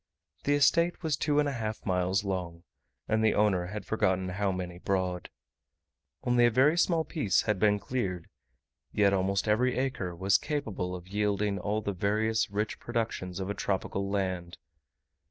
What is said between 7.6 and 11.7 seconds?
cleared, yet almost every acre was capable of yielding